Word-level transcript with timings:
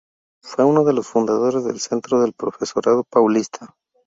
Fue 0.41 0.65
uno 0.65 0.83
de 0.83 0.93
los 0.93 1.05
fundadores 1.05 1.63
del 1.63 1.79
Centro 1.79 2.19
del 2.21 2.33
Profesorado 2.33 3.03
Paulista. 3.03 3.75